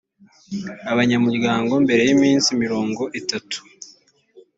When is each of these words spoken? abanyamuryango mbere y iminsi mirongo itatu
abanyamuryango 0.91 1.73
mbere 1.85 2.01
y 2.07 2.11
iminsi 2.15 2.49
mirongo 2.63 3.01
itatu 3.19 3.59